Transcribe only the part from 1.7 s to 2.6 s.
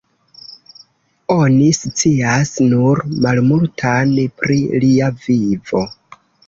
scias